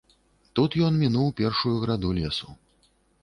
Тут 0.59 0.77
ён 0.85 0.97
мінуў 1.03 1.27
першую 1.43 1.75
граду 1.83 2.09
лесу. 2.21 2.49